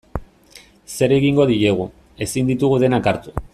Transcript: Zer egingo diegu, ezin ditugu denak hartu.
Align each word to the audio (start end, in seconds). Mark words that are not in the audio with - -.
Zer 0.93 1.13
egingo 1.17 1.45
diegu, 1.51 1.87
ezin 2.27 2.51
ditugu 2.53 2.83
denak 2.87 3.13
hartu. 3.15 3.37